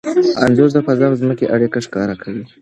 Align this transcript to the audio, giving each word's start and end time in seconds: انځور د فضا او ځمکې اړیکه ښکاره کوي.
انځور 0.43 0.69
د 0.73 0.77
فضا 0.87 1.05
او 1.09 1.15
ځمکې 1.21 1.45
اړیکه 1.55 1.77
ښکاره 1.85 2.15
کوي. 2.23 2.43